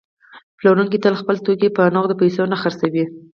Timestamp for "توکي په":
1.45-1.83